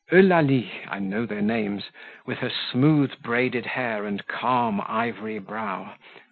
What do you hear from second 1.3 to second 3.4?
names), with her smooth